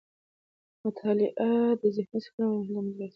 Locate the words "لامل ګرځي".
2.71-3.09